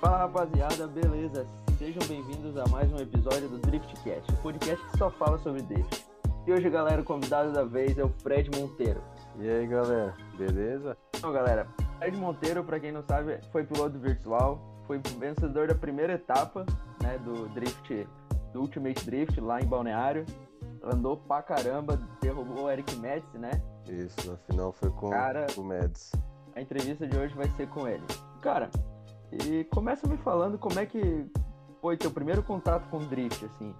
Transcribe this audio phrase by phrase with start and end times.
[0.00, 1.46] Fala rapaziada, beleza?
[1.78, 6.06] Sejam bem-vindos a mais um episódio do Driftcast, o podcast que só fala sobre drift.
[6.46, 9.02] E hoje, galera, o convidado da vez é o Fred Monteiro.
[9.38, 10.96] E aí, galera, beleza?
[11.16, 11.66] Então, galera,
[11.98, 16.64] Fred Monteiro, para quem não sabe, foi piloto virtual, foi vencedor da primeira etapa,
[17.02, 18.06] né, do Drift,
[18.52, 20.24] do Ultimate Drift lá em Balneário.
[20.82, 23.50] Andou pra caramba, derrubou o Eric Metz, né?
[23.88, 26.12] Isso, na final foi com Cara- o Mads.
[26.56, 28.02] A entrevista de hoje vai ser com ele.
[28.40, 28.70] Cara,
[29.32, 31.26] e começa me falando como é que
[31.80, 33.74] foi teu primeiro contato com o drift, assim.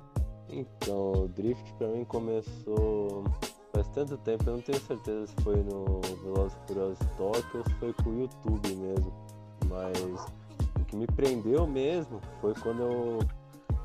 [0.53, 3.25] Então, o Drift pra mim começou
[3.73, 7.75] faz tanto tempo, eu não tenho certeza se foi no Velozes Furiosos Tóquio ou se
[7.75, 9.13] foi com o YouTube mesmo.
[9.69, 10.27] Mas
[10.81, 13.19] o que me prendeu mesmo foi quando eu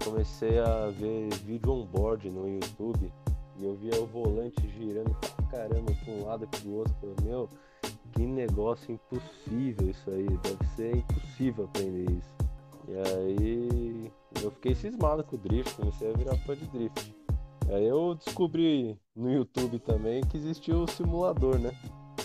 [0.04, 3.14] comecei a ver vídeo on-board no YouTube
[3.58, 6.96] e eu via o volante girando pra caramba pra um lado e pro outro.
[7.00, 7.50] Falei, meu,
[8.16, 12.36] que negócio impossível isso aí, deve ser impossível aprender isso.
[12.88, 17.14] E aí eu fiquei cismado com o drift, comecei a virar fã de drift.
[17.70, 21.72] Aí eu descobri no YouTube também que existia o simulador, né?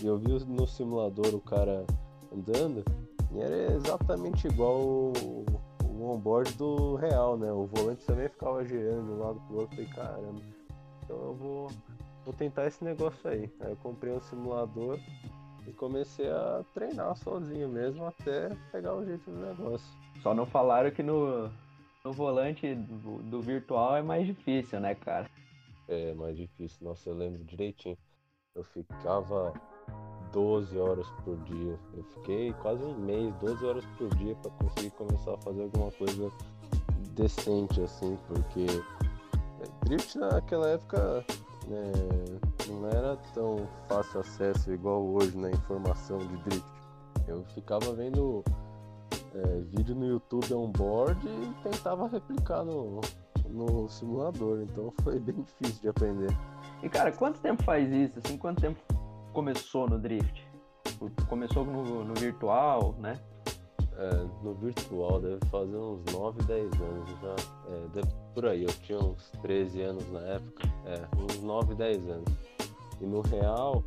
[0.01, 1.85] E eu vi no simulador o cara
[2.33, 2.85] andando
[3.33, 5.45] e era exatamente igual o,
[5.85, 7.51] o onboard do real, né?
[7.53, 9.77] O volante também ficava girando de um lado pro outro.
[9.77, 10.43] Falei, caramba,
[11.03, 11.69] então eu vou,
[12.25, 13.51] vou tentar esse negócio aí.
[13.61, 15.01] Aí eu comprei um simulador
[15.67, 19.87] e comecei a treinar sozinho mesmo até pegar o jeito do negócio.
[20.23, 21.51] Só não falaram que no,
[22.05, 25.31] no volante do, do virtual é mais difícil, né, cara?
[25.89, 27.99] É mais difícil, nossa, eu lembro direitinho.
[28.55, 29.53] Eu ficava
[30.33, 31.79] 12 horas por dia.
[31.95, 35.91] Eu fiquei quase um mês, 12 horas por dia para conseguir começar a fazer alguma
[35.93, 36.31] coisa
[37.15, 38.67] decente assim, porque
[39.61, 41.25] é, drift naquela época
[41.67, 41.93] né,
[42.71, 46.71] não era tão fácil acesso igual hoje na informação de drift.
[47.27, 48.45] Eu ficava vendo
[49.35, 53.01] é, vídeo no YouTube on-board e tentava replicar no,
[53.49, 56.37] no simulador, então foi bem difícil de aprender.
[56.83, 58.37] E, cara, quanto tempo faz isso, assim?
[58.37, 58.81] Quanto tempo
[59.33, 60.49] começou no drift?
[61.29, 63.19] Começou no, no virtual, né?
[63.97, 67.37] É, no virtual deve fazer uns 9, 10 anos já.
[67.69, 68.03] É,
[68.35, 70.69] por aí, eu tinha uns 13 anos na época.
[70.87, 72.33] É, uns 9, 10 anos.
[73.01, 73.83] E no real,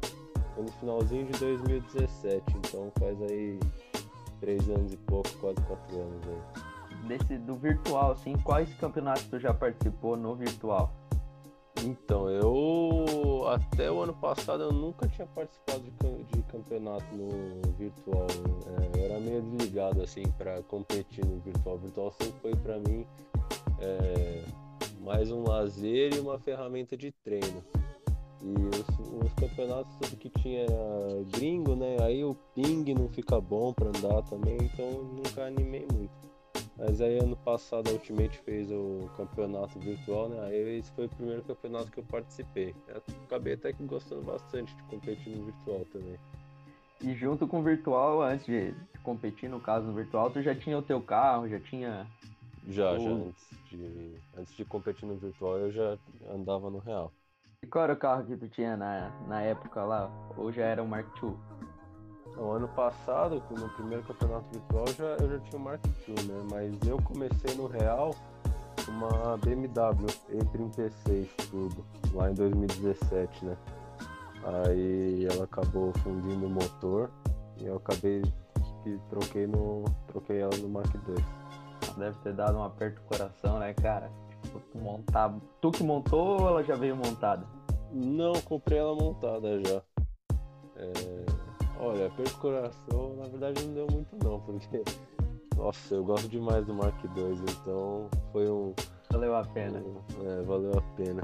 [0.56, 3.60] foi no finalzinho de 2017, então faz aí
[4.40, 7.08] 3 anos e pouco, quase 4 anos aí.
[7.08, 10.92] Desse, do virtual, assim, quais campeonatos tu já participou no virtual?
[11.84, 18.28] Então, eu até o ano passado eu nunca tinha participado de, de campeonato no virtual.
[18.68, 21.76] É, eu era meio desligado assim para competir no virtual.
[21.76, 23.06] O virtual sempre foi para mim
[23.80, 24.44] é,
[25.02, 27.64] mais um lazer e uma ferramenta de treino.
[28.44, 31.98] E os, os campeonatos tudo que tinha era gringo, né?
[32.02, 36.12] Aí o ping não fica bom para andar também, então nunca animei muito.
[36.78, 40.40] Mas aí ano passado a Ultimate fez o campeonato virtual, né?
[40.48, 42.76] Aí esse foi o primeiro campeonato que eu participei.
[42.88, 46.20] Eu acabei até que gostando bastante de competir no virtual também.
[47.02, 50.78] E junto com o virtual, antes de, competir, no caso no virtual, tu já tinha
[50.78, 52.08] o teu carro, já tinha.
[52.68, 53.28] Já, já Oh.
[53.28, 55.98] antes de, antes de competir no virtual eu já
[56.34, 57.12] andava no real.
[57.64, 60.12] E qual era o carro que tu tinha na, na época lá?
[60.36, 61.34] Ou já era o Mark II?
[62.36, 66.46] No ano passado, no primeiro campeonato virtual, já, eu já tinha o Mark II, né?
[66.52, 68.14] Mas eu comecei no real
[68.86, 73.56] com uma BMW E36 Turbo, lá em 2017, né?
[74.44, 77.10] Aí ela acabou fundindo o motor
[77.62, 78.24] e eu acabei
[78.84, 79.86] que troquei no.
[80.08, 81.26] troquei ela no Mark II.
[81.98, 84.12] Deve ter dado um aperto no coração, né, cara?
[84.52, 85.36] Tu montar.
[85.62, 87.46] Tu que montou ou ela já veio montada?
[87.92, 89.82] Não, comprei ela montada já.
[90.76, 90.94] É,
[91.80, 92.10] Olha,
[92.40, 94.84] coração, na verdade não deu muito não, porque.
[95.56, 98.74] Nossa, eu gosto demais do Mark II, então foi um.
[99.12, 99.80] Valeu a pena.
[99.80, 101.22] um- é, valeu a pena.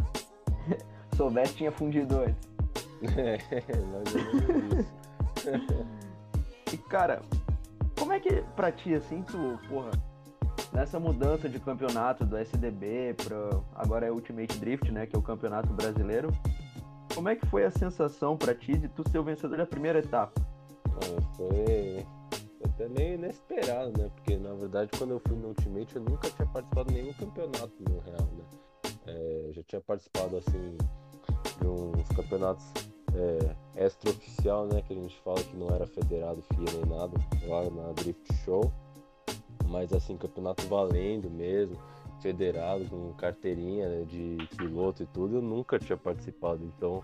[1.15, 2.49] Soubesse, tinha fundido antes.
[3.01, 3.37] É,
[3.85, 4.93] mais ou menos isso.
[6.73, 7.21] E, cara,
[7.97, 9.89] como é que pra ti, assim, tu, porra,
[10.71, 13.61] nessa mudança de campeonato do SDB pra.
[13.75, 15.05] Agora é Ultimate Drift, né?
[15.05, 16.29] Que é o campeonato brasileiro.
[17.13, 19.99] Como é que foi a sensação pra ti de tu ser o vencedor da primeira
[19.99, 20.33] etapa?
[20.85, 24.09] Ah, foi, foi até meio inesperado, né?
[24.15, 27.73] Porque na verdade quando eu fui no Ultimate eu nunca tinha participado de nenhum campeonato
[27.79, 28.43] no real, né?
[29.07, 30.77] É, eu já tinha participado assim
[31.59, 32.65] de uns campeonatos
[33.13, 34.81] é, extra-oficial, né?
[34.81, 37.17] Que a gente fala que não era federado, FIA nem nada,
[37.47, 38.71] lá na Drift Show.
[39.69, 41.77] Mas assim, campeonato valendo mesmo,
[42.21, 46.63] federado, com carteirinha né, de piloto e tudo, eu nunca tinha participado.
[46.65, 47.03] Então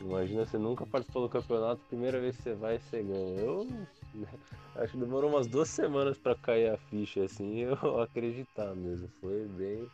[0.00, 3.40] Imagina, você nunca participou do campeonato, primeira vez que você vai, você ganha.
[3.40, 3.66] Eu
[4.76, 9.08] acho que demorou umas duas semanas para cair a ficha, assim, eu acreditar mesmo.
[9.20, 9.88] Foi bem,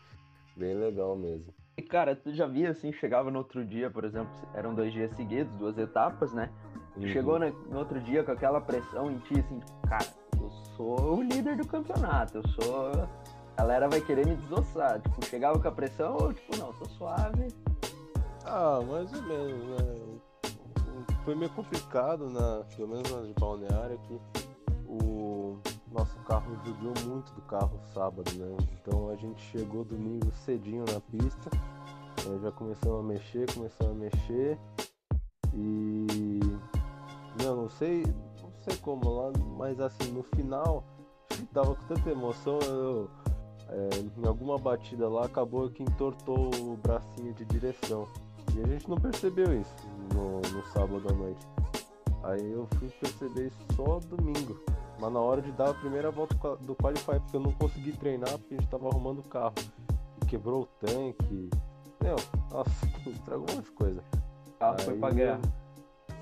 [0.56, 1.54] bem legal mesmo.
[1.76, 5.14] E cara, tu já via assim, chegava no outro dia, por exemplo, eram dois dias
[5.16, 6.50] seguidos, duas etapas, né?
[6.96, 7.06] Uhum.
[7.08, 10.06] Chegou no, no outro dia com aquela pressão em ti, assim, cara,
[10.80, 12.90] sou o líder do campeonato, eu sou.
[13.56, 14.98] A galera vai querer me desossar.
[15.00, 17.48] Tipo, chegava com a pressão ou tipo, não, tô suave.
[18.46, 20.20] Ah, mais ou menos, né?
[21.24, 24.18] Foi meio complicado, na, pelo menos nas de balneário, que
[24.86, 25.58] o
[25.92, 28.56] nosso carro judiou muito do carro sábado, né?
[28.72, 31.50] Então a gente chegou domingo cedinho na pista,
[32.24, 32.40] né?
[32.42, 34.58] já começamos a mexer, começamos a mexer
[35.52, 36.40] e
[37.44, 38.02] não, não sei,
[38.62, 40.84] sei como lá, mas assim, no final
[41.52, 43.10] tava com tanta emoção, eu,
[43.68, 48.06] é, em alguma batida lá acabou que entortou o bracinho de direção.
[48.54, 49.74] E a gente não percebeu isso
[50.12, 51.46] no, no sábado à noite.
[52.24, 54.60] Aí eu fui perceber isso só domingo.
[55.00, 58.38] Mas na hora de dar a primeira volta do Qualify, porque eu não consegui treinar
[58.38, 59.54] porque a gente tava arrumando o carro.
[60.22, 61.48] E quebrou o tanque.
[62.02, 62.16] Meu,
[62.50, 62.70] nossa,
[63.08, 64.04] estragou um monte de coisa.
[64.58, 65.40] Ah, foi pra guerra.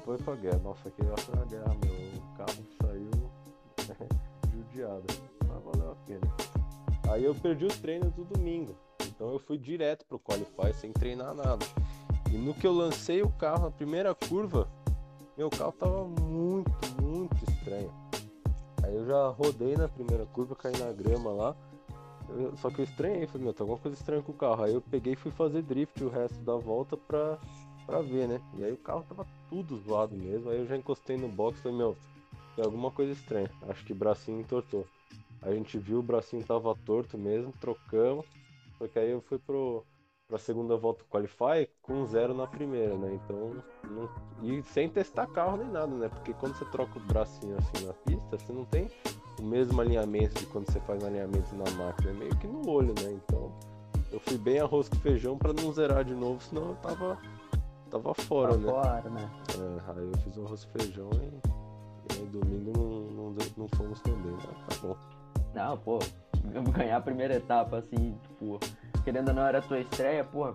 [0.09, 0.59] Foi pra guerra.
[0.65, 2.23] Nossa, aquele foi na guerra, meu.
[2.23, 3.11] O carro saiu
[4.51, 5.05] judiado.
[5.47, 6.27] Mas valeu a pena.
[7.13, 8.75] Aí eu perdi os treinos do domingo.
[9.07, 11.67] Então eu fui direto pro Qualify sem treinar nada.
[12.33, 14.67] E no que eu lancei o carro na primeira curva,
[15.37, 16.73] meu carro tava muito,
[17.03, 17.93] muito estranho.
[18.83, 21.57] Aí eu já rodei na primeira curva, caí na grama lá.
[22.31, 24.63] Eu, só que eu estranhei, falei, meu, tem alguma coisa estranha com o carro.
[24.65, 27.39] Aí eu peguei e fui fazer drift o resto da volta pra,
[27.89, 28.39] pra ver, né?
[28.59, 30.51] E aí o carro tava tudo zoado mesmo.
[30.51, 31.97] Aí eu já encostei no box e falei, meu,
[32.55, 33.51] tem alguma coisa estranha.
[33.67, 34.87] Acho que o bracinho entortou.
[35.41, 38.27] A gente viu o bracinho tava torto mesmo, trocamos.
[38.77, 39.85] Só que aí eu fui pro,
[40.27, 43.15] para a segunda volta Qualify com zero na primeira, né?
[43.15, 44.11] Então, não...
[44.43, 46.09] e sem testar carro nem nada, né?
[46.11, 48.91] Porque quando você troca o bracinho assim na pista, você não tem
[49.41, 52.93] o mesmo alinhamento de quando você faz alinhamento na máquina, é meio que no olho,
[53.01, 53.19] né?
[53.25, 53.51] Então,
[54.13, 57.19] eu fui bem arroz com feijão para não zerar de novo, senão eu tava
[57.89, 58.71] tava fora, tá né?
[58.71, 59.31] Fora, né?
[59.55, 63.69] É, aí eu fiz o arroz com feijão e, e aí domingo não, não, não
[63.77, 64.39] fomos também, né?
[64.69, 64.97] Tá bom.
[65.55, 65.99] Não, pô,
[66.73, 68.59] ganhar a primeira etapa assim, tipo,
[69.05, 70.55] querendo ou não, era a tua estreia, porra,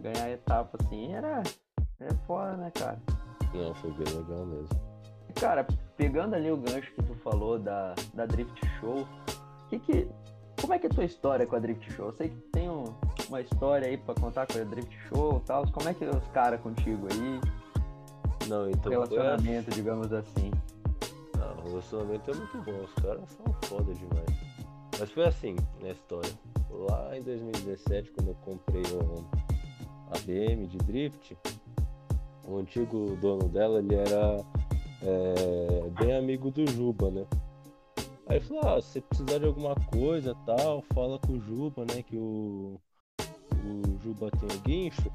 [0.00, 1.42] ganhar a etapa assim era.
[2.00, 2.98] É foda, né, cara?
[3.52, 4.68] Não, foi bem legal mesmo.
[5.34, 5.66] Cara,
[5.96, 9.06] pegando ali o gancho que tu falou da, da Drift Show,
[9.68, 10.08] que que.
[10.60, 12.06] Como é que é a tua história com a Drift Show?
[12.06, 12.79] Eu sei que tem um,
[13.30, 15.70] uma história aí pra contar com a Drift Show e tal.
[15.70, 17.40] Como é que é os caras contigo aí?
[18.48, 18.90] Não, então.
[18.90, 20.50] Relacionamento, digamos assim.
[21.38, 24.40] Não, o relacionamento é muito bom, os caras são foda demais.
[24.98, 26.30] Mas foi assim na história
[26.70, 29.24] lá em 2017, quando eu comprei o,
[30.10, 31.36] a BM de Drift,
[32.46, 34.44] o antigo dono dela, ele era
[35.02, 37.24] é, bem amigo do Juba, né?
[38.26, 42.02] Aí ele falou, ah, se precisar de alguma coisa tal, fala com o Juba, né?
[42.02, 42.78] Que o,
[43.64, 45.10] o Juba tem o guincho,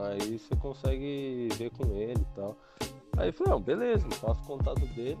[0.00, 2.56] aí você consegue ver com ele e tal.
[3.16, 5.18] Aí eu falei, não, beleza, faço contato dele,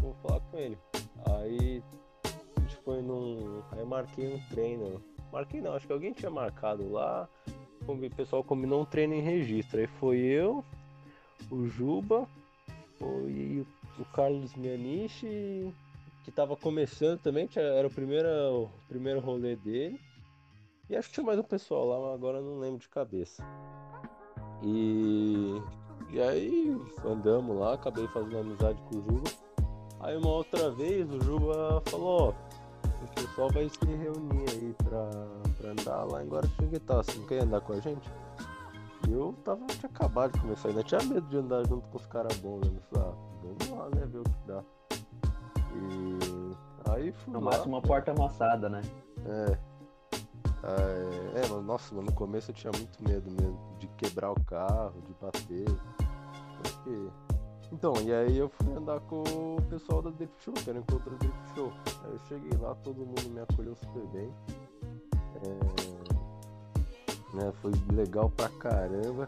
[0.00, 0.78] vou falar com ele.
[1.26, 1.82] Aí
[2.24, 3.62] a gente foi num.
[3.72, 5.02] Aí marquei um treino
[5.32, 7.26] Marquei não, acho que alguém tinha marcado lá.
[7.88, 9.80] O pessoal combinou um treino em registro.
[9.80, 10.62] Aí foi eu,
[11.50, 12.28] o Juba,
[12.98, 13.66] foi
[13.98, 15.72] o Carlos Mianiche,
[16.22, 19.98] que tava começando também, era o primeiro, o primeiro rolê dele.
[20.92, 23.42] E acho que tinha mais um pessoal lá, mas agora não lembro de cabeça.
[24.62, 25.58] E,
[26.10, 29.30] e aí andamos lá, acabei fazendo amizade com o Juba.
[30.00, 35.08] Aí uma outra vez o Juba falou, ó, o pessoal vai se reunir aí pra,
[35.56, 36.96] pra andar lá em Guaratinguetá.
[36.96, 38.10] Você não quer andar com a gente?
[39.08, 42.04] E eu tava, tinha acabado de começar, ainda tinha medo de andar junto com os
[42.04, 42.76] caras bons, né?
[42.76, 44.06] Eu falei, ah, vamos lá, né?
[44.08, 44.62] Ver o que dá.
[45.74, 47.32] E aí fui.
[47.32, 48.82] No lá, máximo uma porta amassada, né?
[49.24, 49.71] É.
[50.64, 54.94] É, é, mas nossa, no começo eu tinha muito medo mesmo de quebrar o carro,
[55.02, 55.64] de bater.
[56.62, 57.10] Porque
[57.72, 61.16] então, e aí eu fui andar com o pessoal da Drift Show, que era encontro
[61.16, 61.72] Drift Show.
[62.04, 64.30] Aí eu cheguei lá, todo mundo me acolheu super bem.
[65.42, 65.82] É...
[67.34, 69.26] Né, foi legal pra caramba.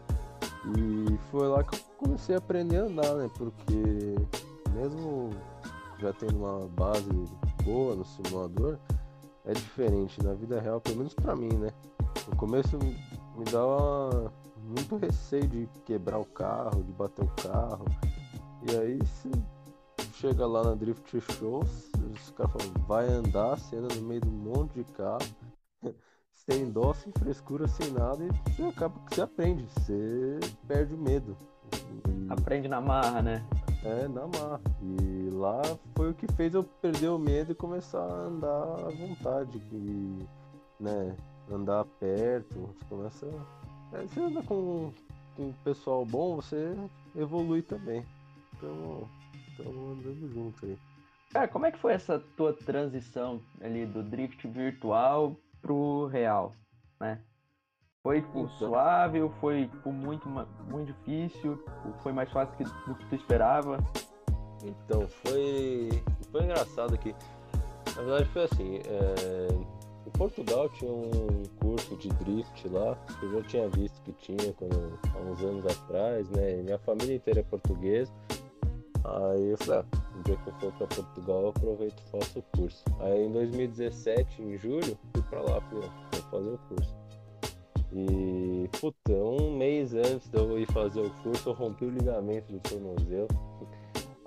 [0.77, 3.29] E foi lá que eu comecei a aprender a andar, né?
[3.35, 4.15] Porque
[4.71, 5.31] mesmo
[5.97, 7.09] já tendo uma base
[7.63, 8.77] boa no simulador,
[9.45, 11.69] é diferente na vida real, pelo menos pra mim, né?
[12.27, 14.33] No começo me dava
[14.63, 17.85] muito receio de quebrar o carro, de bater o carro.
[18.67, 19.29] E aí você
[20.13, 24.29] chega lá na Drift Show, os caras falam, vai andar, você anda no meio de
[24.29, 25.25] um monte de carro.
[26.31, 30.97] sem dó, sem frescura, sem nada, e você acaba que você aprende, você perde o
[30.97, 31.35] medo.
[32.07, 32.31] E...
[32.31, 33.45] Aprende na marra, né?
[33.85, 34.59] É, na marra.
[34.81, 35.61] E lá
[35.95, 39.61] foi o que fez eu perder o medo e começar a andar à vontade.
[39.71, 40.25] E,
[40.79, 41.15] né,
[41.51, 43.27] andar perto, você começa.
[43.93, 44.91] É, você anda com,
[45.35, 46.75] com pessoal bom, você
[47.15, 48.03] evolui também.
[48.57, 49.07] Então,
[49.49, 50.77] estamos andando junto aí.
[51.31, 56.55] Cara, como é que foi essa tua transição ali do drift virtual pro real,
[56.99, 57.21] né?
[58.05, 58.49] Foi tipo, então.
[58.49, 60.29] suave ou foi muito,
[60.69, 61.59] muito difícil?
[62.03, 63.79] Foi mais fácil do que tu esperava?
[64.63, 67.15] Então, foi, foi engraçado que,
[67.95, 69.47] na verdade foi assim, é...
[70.05, 74.53] em Portugal tinha um curso de drift lá, que eu já tinha visto que tinha
[74.53, 76.61] quando, há uns anos atrás, né?
[76.61, 78.13] Minha família inteira é portuguesa.
[79.03, 82.37] Aí eu falei, ah, no dia que eu for para Portugal eu aproveito e faço
[82.37, 82.83] o curso.
[82.99, 87.04] Aí em 2017, em julho, fui para lá, falei, vou fazer o curso.
[87.93, 92.51] E, puta, um mês antes de eu ir fazer o curso, eu rompi o ligamento
[92.51, 93.27] do tornozelo.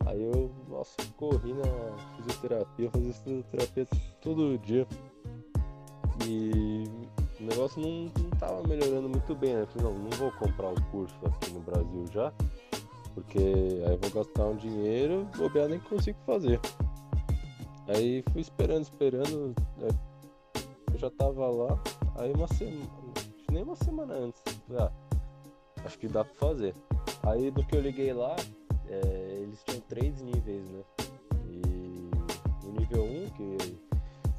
[0.07, 3.87] Aí eu, nossa, corri na fisioterapia, fazia fisioterapia
[4.21, 4.87] todo dia.
[6.27, 6.85] E
[7.41, 9.63] o negócio não, não tava melhorando muito bem, né?
[9.63, 12.33] Eu falei, não, não vou comprar o curso aqui no Brasil já
[13.19, 16.61] porque aí eu vou gastar um dinheiro, bobear nem consigo fazer.
[17.89, 19.89] Aí fui esperando, esperando, né?
[20.93, 21.79] eu já tava lá,
[22.17, 22.87] aí uma semana,
[23.51, 24.43] nem uma semana antes,
[24.79, 24.91] ah,
[25.85, 26.75] acho que dá pra fazer.
[27.23, 28.37] Aí do que eu liguei lá,
[28.87, 30.83] é, eles tinham três níveis, né?
[31.51, 32.11] E
[32.67, 33.79] o nível 1, um, que.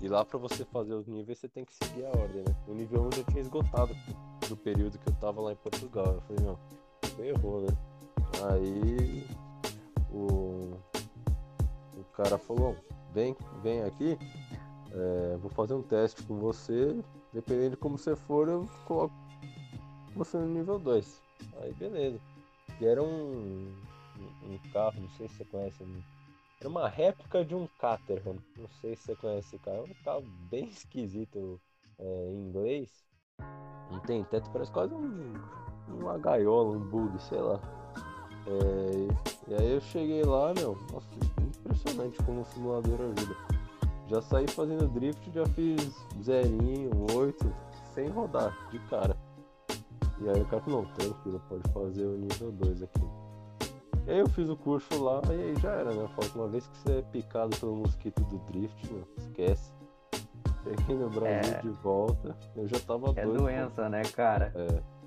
[0.02, 2.56] E lá pra você fazer os níveis você tem que seguir a ordem, né?
[2.68, 3.94] O nível 1 um já tinha esgotado
[4.48, 6.16] do período que eu tava lá em Portugal.
[6.16, 7.78] Eu falei, não, errou, né?
[8.50, 9.28] Aí
[10.12, 10.78] o,
[11.98, 12.76] o cara falou,
[13.14, 14.18] vem, vem aqui,
[14.92, 16.98] é, vou fazer um teste com você,
[17.34, 19.14] dependendo de como você for, eu coloco
[20.16, 21.22] você no nível 2.
[21.62, 22.20] Aí beleza.
[22.80, 23.74] E era um,
[24.44, 25.84] um, carro, não sei se você conhece.
[26.60, 28.38] Era uma réplica de um Caterham.
[28.58, 29.86] Não sei se você conhece esse carro.
[29.88, 31.60] É um carro bem esquisito
[31.98, 32.90] é, em inglês.
[33.92, 35.34] Não tem teto, parece quase um,
[35.88, 37.60] uma gaiola, um bug, sei lá.
[38.48, 41.08] É, e aí eu cheguei lá, meu, nossa,
[41.42, 43.49] impressionante como o simulador ajuda.
[44.10, 47.54] Já saí fazendo drift, já fiz zerinho, oito,
[47.94, 49.16] sem rodar, de cara.
[50.20, 53.08] E aí o cara falou, não, tranquilo, pode fazer o nível 2 aqui.
[54.08, 56.10] E aí eu fiz o curso lá e aí já era, né?
[56.16, 59.72] Falta uma vez que você é picado pelo mosquito do drift, meu, esquece.
[60.64, 61.62] Cheguei no Brasil é...
[61.62, 63.36] de volta, eu já tava é doido.
[63.36, 63.90] É doença, com...
[63.90, 64.52] né, cara?
[64.56, 65.00] É.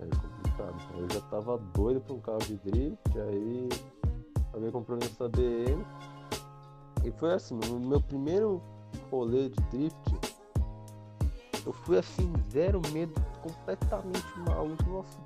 [0.00, 0.76] É complicado.
[0.96, 3.68] Eu já tava doido pra um carro de drift, aí
[4.48, 5.84] acabei comprando essa DM.
[7.04, 8.62] E foi assim, no meu primeiro
[9.10, 10.34] rolê de drift,
[11.66, 14.82] eu fui assim, zero medo, completamente maluco.
[14.84, 15.18] Nossa,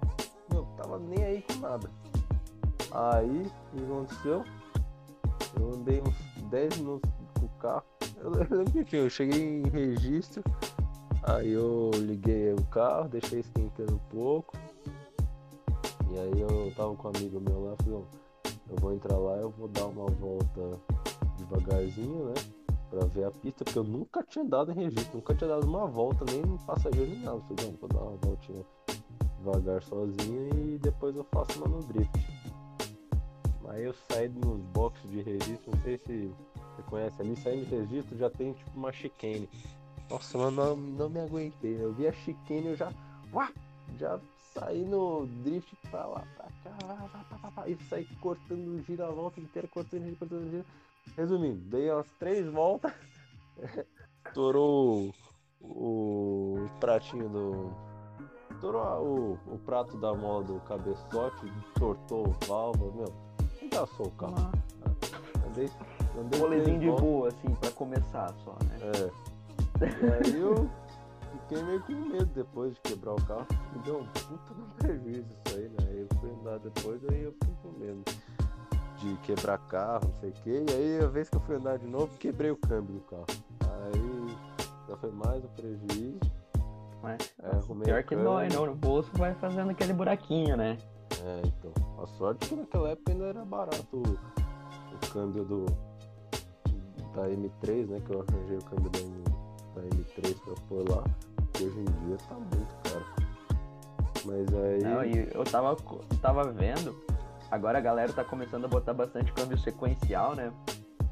[0.53, 1.91] meu, tava nem aí com nada.
[2.91, 4.45] Aí, o que aconteceu?
[5.59, 7.85] Eu andei uns 10 minutos com o carro.
[8.17, 10.43] Eu, eu lembro que eu cheguei em registro,
[11.29, 14.57] Aí eu liguei o carro, deixei esquentando um pouco.
[16.11, 18.03] E aí eu tava com um amigo meu lá, falei,
[18.71, 20.81] eu vou entrar lá, eu vou dar uma volta
[21.49, 22.35] devagarzinho, né?
[22.90, 25.87] Pra ver a pista, porque eu nunca tinha dado em registro, nunca tinha dado uma
[25.87, 27.40] volta, nem no passageiro nem nada.
[27.40, 28.64] falei, não, vou dar uma voltinha
[29.38, 32.12] devagar sozinho e depois eu faço uma no drift.
[33.69, 36.33] Aí eu saí nos boxes de registro, não sei se
[36.76, 39.49] você conhece ali, saindo de registro já tem tipo uma chicane.
[40.11, 41.76] Nossa, mano, não, não me aguentei.
[41.78, 42.90] Eu vi a chicane, eu já.
[43.33, 43.52] Uá,
[43.99, 44.19] já
[44.55, 49.38] saí no drift pra lá, pra cá, pá, pá, pá, e saí cortando a volta
[49.38, 50.64] inteira, cortando giro, cortando giro.
[51.17, 52.93] Resumindo, dei umas três voltas,
[54.27, 55.12] estourou
[55.61, 57.73] o, o pratinho do.
[58.50, 63.15] Estourou o, o prato da mola do cabeçote, tortou o válvula, meu,
[63.62, 64.53] engaçou o carro.
[65.47, 65.71] Andei,
[66.19, 68.79] andei um rolezinho de boa, assim, pra começar só, né?
[68.83, 69.29] É.
[69.81, 70.69] E aí eu
[71.43, 73.47] fiquei meio com medo depois de quebrar o carro.
[73.73, 75.77] Me deu um puta no prejuízo isso aí, né?
[75.88, 78.05] Aí eu fui andar depois, aí eu fiquei com medo
[79.00, 80.50] de quebrar carro, não sei o que.
[80.50, 83.26] E aí a vez que eu fui andar de novo, quebrei o câmbio do carro.
[83.61, 84.37] Aí
[84.88, 86.21] já foi mais um prejuízo.
[87.02, 88.67] Mas, é, pior que dói, não.
[88.67, 90.76] No bolso vai fazendo aquele buraquinho, né?
[91.25, 91.73] É, então.
[92.02, 95.67] A sorte é que naquela época ainda era barato o, o câmbio do
[97.14, 98.00] da M3, né?
[98.05, 99.38] Que eu arranjei o câmbio da M3
[99.75, 101.05] da M3 pra pôr lá,
[101.52, 103.05] que hoje em dia tá muito caro.
[104.25, 104.83] Mas aí.
[104.83, 105.76] Não, e eu tava,
[106.21, 106.95] tava vendo,
[107.50, 110.52] agora a galera tá começando a botar bastante câmbio sequencial, né?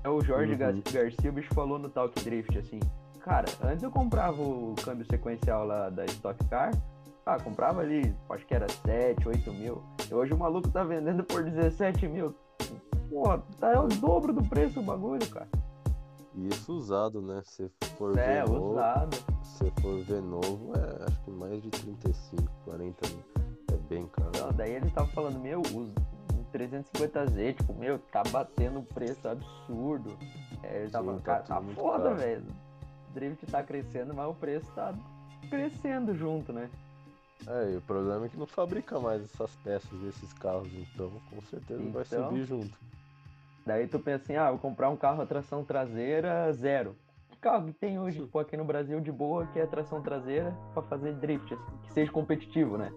[0.05, 0.59] É o Jorge uhum.
[0.93, 2.79] Garcia, o bicho falou no Talk Drift, assim,
[3.21, 6.71] cara, antes eu comprava o câmbio sequencial lá da Stock Car,
[7.27, 9.83] ah, comprava ali, acho que era 7, 8 mil.
[10.09, 12.33] E hoje o maluco tá vendendo por 17 mil.
[13.11, 15.49] Porra, tá é o dobro do preço o bagulho, cara.
[16.37, 17.41] E isso usado, né?
[17.45, 19.17] Se for É, ver novo, usado.
[19.43, 23.25] se for ver novo, é acho que mais de 35, 40 mil.
[23.73, 24.31] É bem caro.
[24.39, 25.93] Não, daí ele tava falando, meu, os
[26.53, 30.17] 350Z, tipo, meu, tá batendo um preço absurdo.
[30.63, 32.45] É, tava, Sim, tá tá foda, velho.
[33.11, 34.95] O drift tá crescendo, mas o preço tá
[35.49, 36.69] crescendo junto, né?
[37.47, 41.41] É, e o problema é que não fabrica mais essas peças desses carros, então com
[41.43, 42.77] certeza vai Então- subir junto.
[43.65, 46.97] Daí tu pensa assim, ah, vou comprar um carro a tração traseira zero.
[47.31, 50.57] Que carro que tem hoje, pô, aqui no Brasil de boa, que é tração traseira
[50.73, 52.93] pra fazer drift, assim, que seja competitivo, né?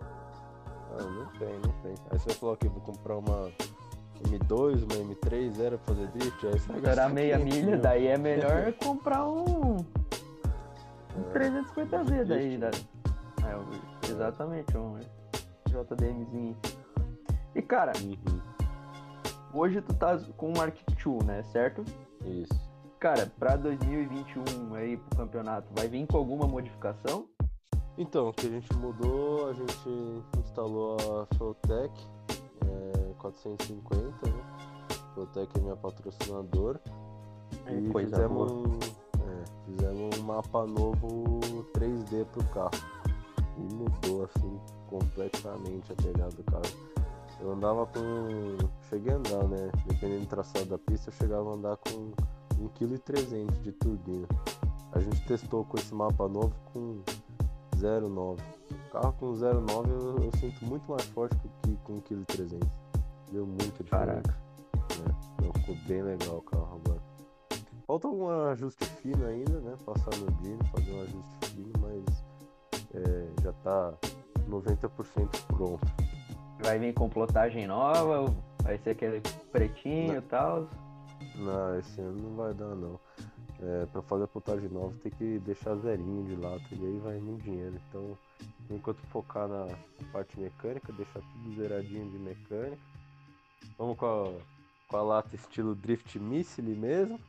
[0.91, 1.93] Ah, não tem, não tem.
[2.11, 3.51] Aí você falou que vou comprar uma
[4.23, 7.71] M2, uma M3 zero pra fazer drift, aí você vai Estourar gastar meia 500 milha,
[7.71, 7.81] mil.
[7.81, 9.85] daí é melhor comprar um, um
[11.33, 14.97] É, 350Z daí, drift, da, é, o- exatamente, um
[15.69, 16.57] JDMzinho.
[17.55, 18.41] E cara, Uhum,
[19.53, 21.83] hoje tu tá com o Mark II, né, certo?
[22.25, 22.69] Isso.
[22.99, 27.27] Cara, pra 2021 aí pro campeonato, vai vir com alguma modificação?
[27.97, 31.93] Então, o que a gente mudou, a gente instalou a Fueltech
[32.65, 34.33] é, 450, né?
[35.13, 36.81] Fueltech é minha patrocinadora.
[37.65, 38.79] É, E fizemos, um,
[39.19, 41.39] é, fizemos um mapa novo
[41.73, 42.71] 3D pro carro.
[43.57, 46.63] E mudou assim completamente a pegada do carro.
[47.41, 48.57] Eu andava com.
[48.89, 49.71] Cheguei a andar, né?
[49.85, 52.11] Dependendo do traçado da pista, eu chegava a andar com
[52.57, 54.27] 1,3 kg de turbina.
[54.93, 57.01] A gente testou com esse mapa novo com
[57.77, 58.58] 0,9.
[58.91, 62.59] Carro com 0,9 eu, eu sinto muito mais forte que com 1,3 kg.
[63.31, 64.37] Deu muita diferença.
[64.73, 67.01] É, então ficou bem legal o carro agora.
[67.85, 69.75] Falta algum ajuste fino ainda, né?
[69.85, 72.23] Passar no Dino, fazer um ajuste fino, mas
[72.93, 73.93] é, já tá
[74.47, 75.87] 90% pronto.
[76.61, 80.67] Vai vir com plotagem nova, vai ser aquele pretinho e tal.
[81.35, 82.99] Não, esse ano não vai dar não.
[83.61, 87.19] É, pra fazer a plotagem nova tem que deixar zerinho de lata e aí vai
[87.19, 87.75] muito dinheiro.
[87.89, 88.17] Então,
[88.69, 89.67] enquanto focar na
[90.11, 92.81] parte mecânica, deixar tudo zeradinho de mecânica.
[93.77, 94.41] Vamos com a,
[94.87, 97.19] com a lata estilo Drift Missile mesmo.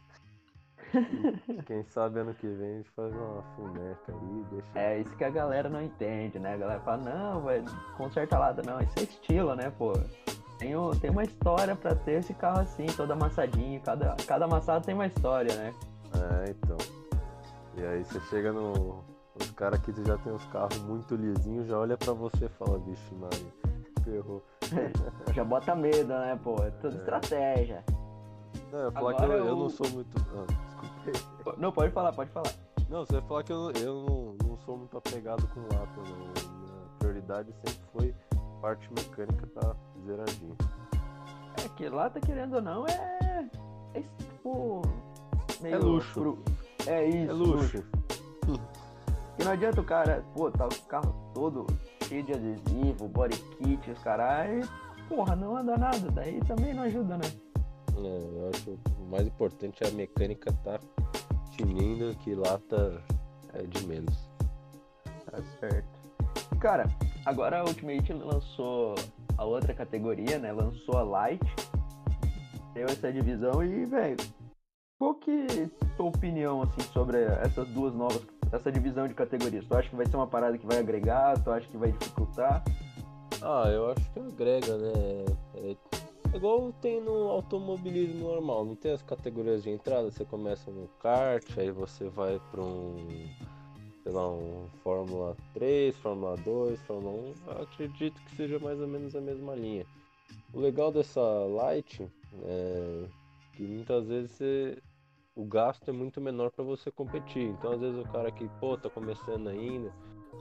[0.92, 4.66] E quem sabe ano que vem a gente faz uma fumeca aí, deixa.
[4.79, 6.55] É isso que a galera não entende, né?
[6.55, 7.64] A galera fala, não, vai
[7.96, 9.92] conserta lata, não, isso é estilo, né, pô?
[10.59, 14.85] Tem, o- tem uma história pra ter esse carro assim, todo amassadinho, cada, cada amassado
[14.85, 15.74] tem uma história, né?
[16.12, 16.76] É, então.
[17.76, 19.03] E aí você chega no.
[19.40, 22.79] Os caras que já tem os carros muito lisinhos, já olha pra você e fala,
[22.79, 23.53] vixe, Maria,
[24.05, 24.42] ferrou.
[25.35, 26.55] Já bota medo, né, pô?
[26.62, 26.98] É tudo É.
[26.98, 27.85] estratégia.
[28.72, 30.16] Não, eu ia falar que Agora eu, eu eu- não sou muito.
[30.18, 30.46] Ah,
[31.11, 31.55] desculpa.
[31.59, 32.53] Não, pode falar, pode falar.
[32.88, 36.16] Não, você ia falar que eu, eu não, não sou muito apegado com lata, não.
[36.26, 38.14] Minha prioridade sempre foi
[38.61, 39.74] parte mecânica tá
[40.05, 40.55] zeradinha.
[41.64, 43.48] É que lata, querendo ou não, é.
[43.94, 44.83] É tipo.
[45.61, 46.20] Meio É luxo.
[46.20, 46.38] pro-
[46.87, 47.85] É isso, É luxo.
[49.40, 51.66] E não adianta o cara, pô, tá o carro todo
[52.05, 54.68] cheio de adesivo, body kit, os caras,
[55.09, 57.24] porra, não anda nada, daí também não ajuda, né?
[57.96, 60.79] É, eu acho que o mais importante é a mecânica tá
[61.53, 63.03] tinindo que lata
[63.55, 64.29] é de menos.
[65.31, 65.88] Tá certo.
[66.61, 66.85] Cara,
[67.24, 68.94] agora a Ultimate lançou
[69.38, 70.53] a outra categoria, né?
[70.53, 71.40] Lançou a Light.
[72.74, 74.18] Deu essa divisão e, velho,
[74.98, 79.64] qual que é tua opinião, assim, sobre essas duas novas, essa divisão de categorias?
[79.66, 81.38] Tu acha que vai ser uma parada que vai agregar?
[81.42, 82.62] Tu acha que vai dificultar?
[83.42, 84.92] Ah, eu acho que agrega, né?
[85.54, 85.70] É,
[86.32, 90.86] é igual tem no automobilismo normal, não tem as categorias de entrada, você começa no
[91.02, 92.96] kart, aí você vai para um,
[94.02, 98.86] sei lá, um Fórmula 3, Fórmula 2, Fórmula 1, eu acredito que seja mais ou
[98.86, 99.86] menos a mesma linha.
[100.52, 102.00] O legal dessa Light
[102.44, 103.06] é
[103.54, 104.78] que muitas vezes você-
[105.40, 108.76] o gasto é muito menor para você competir, então às vezes o cara que, pô,
[108.76, 109.88] tá começando ainda,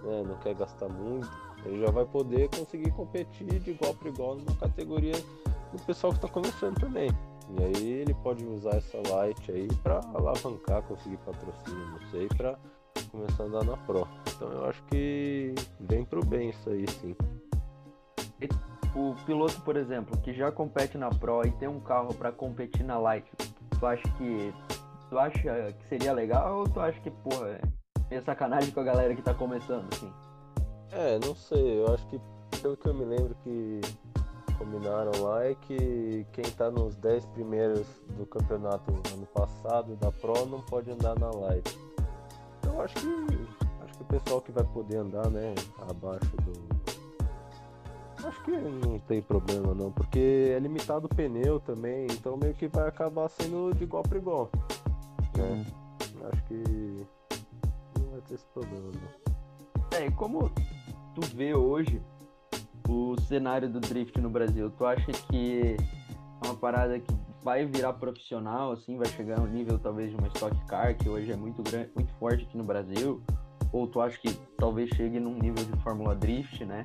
[0.04, 1.30] né, não quer gastar muito,
[1.66, 5.16] ele já vai poder conseguir competir de igual para igual numa categoria
[5.72, 7.10] do pessoal que está começando também.
[7.58, 12.60] E aí ele pode usar essa light aí para alavancar, conseguir patrocínio, não sei, para
[13.10, 14.08] começar a andar na Pro.
[14.36, 17.16] Então eu acho que vem pro bem isso aí, sim.
[18.96, 22.84] O piloto, por exemplo, que já compete na Pro e tem um carro pra competir
[22.84, 23.26] na Light,
[23.80, 24.54] tu acha que.
[25.10, 27.62] Tu acha que seria legal ou tu acha que, porra, é
[28.10, 30.12] meio sacanagem com a galera que tá começando, assim?
[30.92, 32.20] É, não sei, eu acho que
[32.62, 33.82] pelo que eu me lembro que
[34.58, 40.46] combinaram lá é que quem tá nos 10 primeiros do campeonato ano passado da Pro
[40.46, 41.78] não pode andar na Light.
[42.66, 43.08] eu acho que
[43.84, 45.56] acho que o pessoal que vai poder andar, né,
[45.90, 46.80] abaixo do
[48.26, 52.68] Acho que não tem problema não, porque é limitado o pneu também, então meio que
[52.68, 54.52] vai acabar sendo de igual para igual.
[55.38, 55.66] Né?
[56.32, 56.64] Acho que
[58.00, 59.98] não vai ter esse problema não.
[59.98, 60.50] É, e como
[61.16, 62.02] tu vê hoje
[62.88, 65.76] o cenário do drift no Brasil, tu acha que
[66.44, 67.14] é uma parada que
[67.44, 71.32] vai virar profissional, assim, vai chegar ao nível talvez de uma Stock Car, que hoje
[71.32, 73.22] é muito grande, muito forte aqui no Brasil?
[73.72, 76.84] Ou tu acha que talvez chegue num nível de Fórmula Drift, né?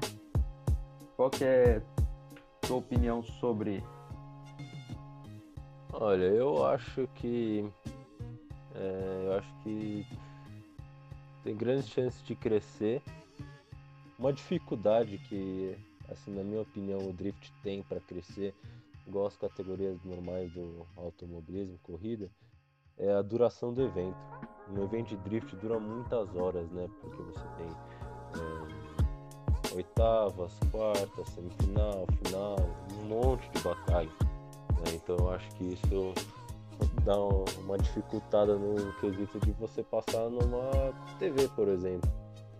[1.16, 1.82] Qual que é
[2.62, 3.82] a tua opinião sobre?
[5.92, 7.64] Olha, eu acho que
[8.74, 10.06] é, eu acho que
[11.42, 13.02] tem grandes chances de crescer.
[14.18, 15.76] Uma dificuldade que,
[16.08, 18.54] assim, na minha opinião, o drift tem para crescer,
[19.06, 22.30] igual as categorias normais do automobilismo, corrida,
[22.96, 24.16] é a duração do evento.
[24.70, 26.88] Um evento de drift dura muitas horas, né?
[27.00, 27.66] Porque você tem
[28.40, 32.56] é, oitavas, quartas, semifinal, final,
[32.98, 34.08] um monte de batalha.
[34.08, 34.94] Né?
[34.94, 36.14] Então eu acho que isso
[37.04, 42.10] dá uma dificultada no quesito de você passar numa TV, por exemplo.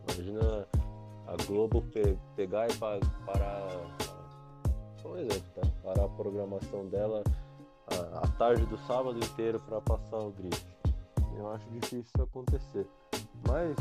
[0.09, 0.69] Imagina
[1.27, 3.67] a Globo pe pegar e pa parar,
[5.03, 5.63] por exemplo, tá?
[5.83, 7.25] parar a programação dela
[7.87, 10.67] a, a tarde do sábado inteiro para passar o drift.
[11.37, 12.87] Eu acho difícil isso acontecer.
[13.49, 13.77] Mas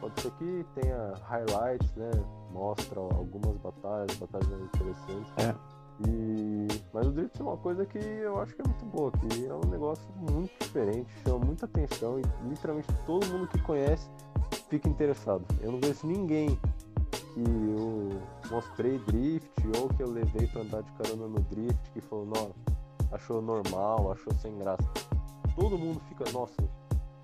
[0.00, 2.10] pode ser que tenha highlights, né?
[2.52, 5.32] Mostra algumas batalhas, batalhas interessantes.
[5.38, 5.77] É.
[6.06, 6.68] E...
[6.92, 9.54] Mas o Drift é uma coisa que eu acho que é muito boa, que é
[9.54, 14.08] um negócio muito diferente, chama muita atenção e literalmente todo mundo que conhece
[14.68, 15.44] fica interessado.
[15.60, 16.58] Eu não vejo ninguém
[17.10, 18.10] que eu
[18.50, 22.54] mostrei drift ou que eu levei para andar de carona no drift que falou, nossa,
[23.12, 24.88] achou normal, achou sem graça.
[25.54, 26.56] Todo mundo fica, nossa,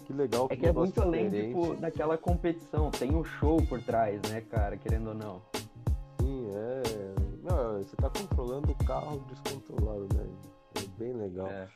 [0.04, 0.48] que legal.
[0.48, 4.40] Que é que é muito além tipo, daquela competição, tem um show por trás, né,
[4.40, 5.42] cara, querendo ou não.
[6.20, 7.13] Sim, é.
[7.44, 10.26] Não, você tá controlando o carro descontrolado, né?
[10.76, 11.46] É bem legal.
[11.46, 11.68] É.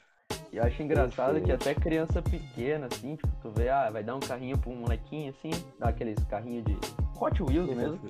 [0.50, 4.16] E eu acho engraçado que até criança pequena, assim, tipo, tu vê, ah, vai dar
[4.16, 6.74] um carrinho pra um molequinho, assim, dá aqueles carrinhos de
[7.20, 8.00] Hot Wheels mesmo.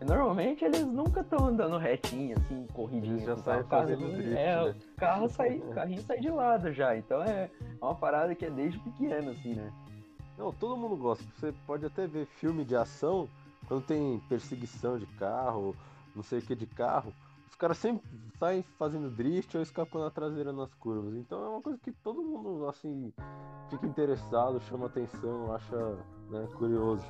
[0.00, 3.14] E normalmente eles nunca estão andando retinho, assim, corridinho.
[3.14, 4.70] Eles já saem fazendo drift, É, né?
[4.70, 6.96] o carro sai, o carrinho sai de lado já.
[6.96, 7.48] Então é
[7.80, 9.72] uma parada que é desde pequeno, assim, né?
[10.36, 11.24] Não, todo mundo gosta.
[11.36, 13.28] Você pode até ver filme de ação,
[13.66, 15.76] quando tem perseguição de carro,
[16.18, 17.14] não sei o que de carro,
[17.48, 18.02] os caras sempre
[18.38, 21.14] saem fazendo drift ou escapando a traseira nas curvas.
[21.14, 23.12] Então é uma coisa que todo mundo, assim,
[23.70, 25.76] fica interessado, chama atenção, acha
[26.28, 27.04] né, curioso.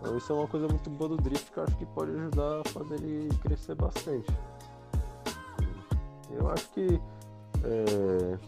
[0.00, 2.60] Então isso é uma coisa muito boa do drift que eu acho que pode ajudar
[2.60, 4.32] a fazer ele crescer bastante.
[6.30, 7.00] Eu acho que
[7.64, 8.38] é,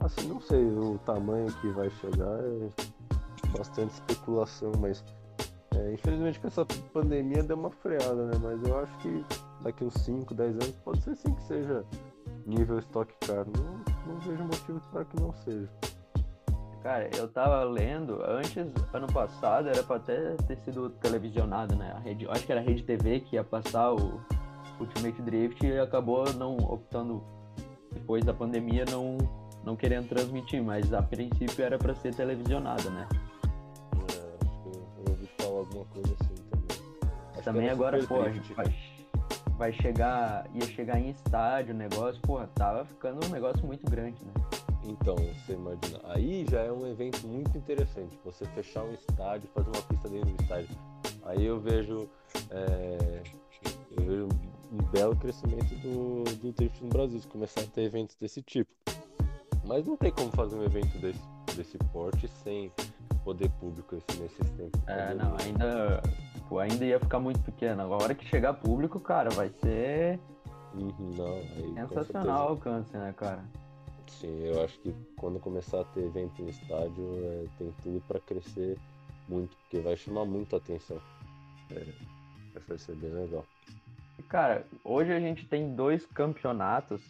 [0.00, 2.70] assim, não sei o tamanho que vai chegar, é
[3.56, 5.02] bastante especulação, mas
[5.78, 8.32] é, infelizmente com essa pandemia deu uma freada, né?
[8.42, 9.24] Mas eu acho que
[9.62, 11.84] daqui uns 5, 10 anos pode ser sim que seja
[12.46, 13.46] nível Stock Car.
[13.46, 15.68] Não, não vejo motivo para que não seja.
[16.82, 18.56] Cara, eu tava lendo, antes,
[18.92, 21.92] ano passado, era pra até ter sido televisionado, né?
[21.94, 24.20] A rede, acho que era a Rede TV que ia passar o
[24.80, 27.22] Ultimate Drift e acabou não optando,
[27.92, 29.18] depois da pandemia, não,
[29.64, 33.08] não querendo transmitir, mas a princípio era pra ser televisionado, né?
[35.68, 36.78] Alguma coisa assim também.
[37.34, 38.66] Acho também agora, pô, a gente vai,
[39.56, 44.24] vai chegar, ia chegar em estádio o negócio, porra, tava ficando um negócio muito grande,
[44.24, 44.32] né?
[44.84, 49.68] Então, você imagina, aí já é um evento muito interessante, você fechar um estádio, fazer
[49.68, 50.76] uma pista dentro do estádio.
[51.24, 52.08] Aí eu vejo,
[52.50, 53.22] é,
[53.90, 54.28] eu vejo
[54.72, 58.70] um belo crescimento do, do drift no Brasil, se começar a ter eventos desse tipo.
[59.64, 61.20] Mas não tem como fazer um evento desse,
[61.54, 62.72] desse porte sem
[63.28, 64.80] poder público esse, nesses tempos.
[64.86, 66.02] É, não, ainda,
[66.48, 67.82] pô, ainda ia ficar muito pequeno.
[67.82, 70.18] Agora que chegar público, cara, vai ser
[70.72, 73.44] uhum, não, aí, sensacional o alcance, né, cara?
[74.06, 78.18] Sim, eu acho que quando começar a ter evento no estádio, é, tem tudo para
[78.20, 78.78] crescer
[79.28, 80.98] muito, porque vai chamar muita atenção.
[81.70, 81.84] É,
[82.66, 83.44] vai ser bem legal.
[84.30, 87.02] Cara, hoje a gente tem dois campeonatos.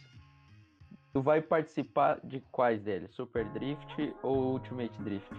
[1.13, 3.09] Tu vai participar de quais deles?
[3.15, 5.33] Super Drift ou Ultimate Drift?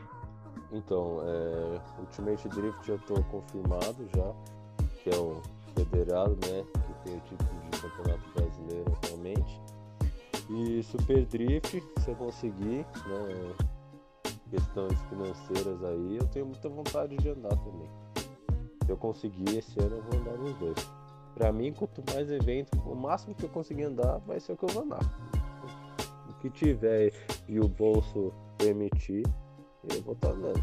[0.72, 4.32] Então, é, Ultimate Drift já estou confirmado já,
[5.02, 5.42] que é o
[5.74, 9.60] federado, né, que tem o título de campeonato brasileiro atualmente.
[10.48, 13.54] E Super Drift, se eu conseguir, né,
[14.50, 17.88] questões financeiras aí, eu tenho muita vontade de andar também.
[18.84, 20.90] Se eu conseguir esse ano, eu vou andar nos dois.
[21.34, 24.64] Pra mim, quanto mais evento, o máximo que eu conseguir andar vai ser o que
[24.64, 25.00] eu vou andar.
[26.28, 27.12] O que tiver
[27.48, 29.22] e o bolso permitir,
[29.88, 30.62] eu vou estar andando.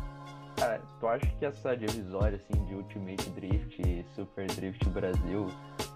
[0.56, 5.47] Cara, tu acha que essa divisória assim de Ultimate Drift e Super Drift Brasil,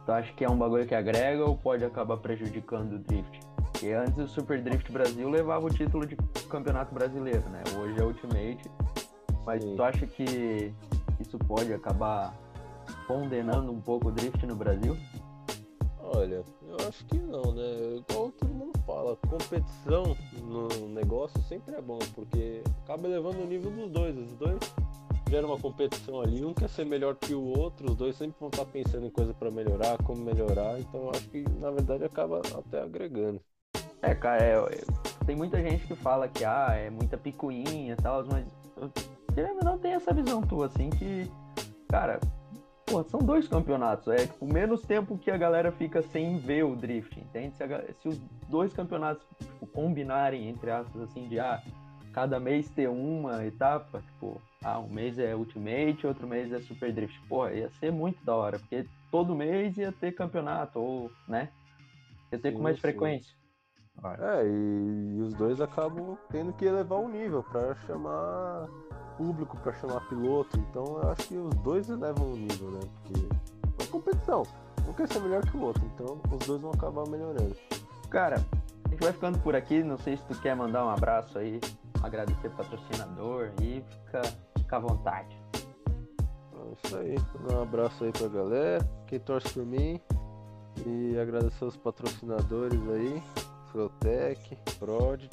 [0.06, 3.40] tu acha que é um bagulho que agrega ou pode acabar prejudicando o Drift?
[3.56, 6.16] Porque antes o Super Drift Brasil levava o título de
[6.48, 7.64] campeonato brasileiro, né?
[7.76, 8.70] Hoje é Ultimate.
[9.46, 9.76] Mas Sim.
[9.76, 10.72] tu acha que
[11.20, 12.36] isso pode acabar
[13.08, 14.96] condenando um pouco o drift no Brasil?
[16.00, 18.04] Olha, eu acho que não, né?
[18.10, 23.72] Igual todo mundo fala, competição no negócio sempre é bom, porque acaba elevando o nível
[23.72, 24.18] dos dois.
[24.18, 24.60] Os dois
[25.30, 28.50] geram uma competição ali, um quer ser melhor que o outro, os dois sempre vão
[28.50, 32.42] estar pensando em coisa para melhorar, como melhorar, então eu acho que na verdade acaba
[32.58, 33.42] até agregando.
[34.02, 37.96] É, cara, é, é, tem muita gente que fala que ah, é muita picuinha e
[37.96, 38.46] tal, mas
[39.38, 41.32] eu não tem essa visão tua, assim, que,
[41.88, 42.20] cara,
[42.92, 44.08] pô, são dois campeonatos.
[44.10, 47.56] É tipo, menos tempo que a galera fica sem ver o drift, entende?
[47.56, 51.64] Se, a, se os dois campeonatos tipo, combinarem, entre aspas, assim, de ah,
[52.12, 56.92] cada mês ter uma etapa, tipo, ah, um mês é Ultimate, outro mês é Super
[56.92, 57.20] Drift.
[57.28, 61.50] Pô, ia ser muito da hora, porque todo mês ia ter campeonato, ou, né?
[62.32, 62.82] Ia ter sim, com mais sim.
[62.82, 63.41] frequência.
[64.04, 68.68] É, e, e, os dois acabam tendo que elevar o nível para chamar
[69.16, 70.58] público, para chamar piloto.
[70.58, 72.80] Então eu acho que os dois elevam o nível, né?
[73.04, 74.44] Porque é competição.
[74.88, 77.56] Um quer ser melhor que o outro, então os dois vão acabar melhorando.
[78.10, 78.44] Cara,
[78.86, 79.84] a gente vai ficando por aqui.
[79.84, 81.60] Não sei se tu quer mandar um abraço aí,
[82.02, 84.22] agradecer o patrocinador e fica,
[84.58, 85.40] fica à vontade.
[85.54, 87.16] É isso aí,
[87.54, 90.00] um abraço aí pra galera, quem torce por mim
[90.86, 93.24] e agradecer os patrocinadores aí,
[94.02, 95.30] Flotec, Prodit.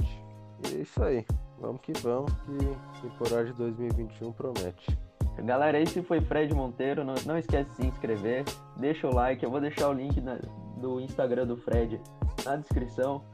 [0.64, 1.24] E é isso aí.
[1.58, 4.98] Vamos que vamos, que temporada de 2021 promete.
[5.38, 7.04] Galera, esse foi Fred Monteiro.
[7.04, 8.44] Não, não esquece de se inscrever,
[8.76, 9.42] deixa o like.
[9.42, 10.38] Eu vou deixar o link na,
[10.76, 12.00] do Instagram do Fred
[12.44, 13.24] na descrição.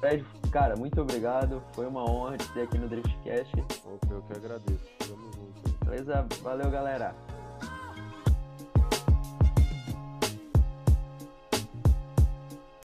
[0.00, 1.62] Fred, cara, muito obrigado.
[1.72, 3.52] Foi uma honra te ter aqui no Driftcast.
[4.10, 4.84] Eu que agradeço.
[5.00, 5.84] Tamo junto.
[5.84, 6.26] Beleza?
[6.42, 7.14] Valeu, galera.